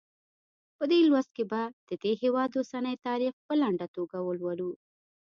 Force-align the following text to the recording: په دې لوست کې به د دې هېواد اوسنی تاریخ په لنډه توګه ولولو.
په 0.77 0.83
دې 0.91 0.99
لوست 1.09 1.31
کې 1.37 1.43
به 1.51 1.61
د 1.87 1.89
دې 2.03 2.11
هېواد 2.21 2.49
اوسنی 2.59 2.95
تاریخ 3.07 3.33
په 3.47 3.53
لنډه 3.61 3.87
توګه 3.95 4.17
ولولو. 4.21 4.71